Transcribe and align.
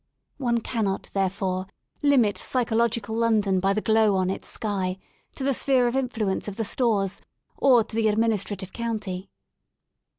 One 0.39 0.61
cannot, 0.61 1.11
therefore, 1.13 1.67
limit 2.01 2.35
psychological 2.35 3.15
London 3.15 3.59
by 3.59 3.71
the 3.71 3.81
glow 3.81 4.15
on 4.15 4.31
its 4.31 4.47
sky, 4.47 4.97
to 5.35 5.43
the 5.43 5.53
sphere 5.53 5.85
of 5.85 5.95
influence 5.95 6.47
of 6.47 6.55
the 6.55 6.63
stores, 6.63 7.21
or 7.55 7.83
to 7.83 7.95
the 7.95 8.07
Administrative 8.07 8.73
County. 8.73 9.29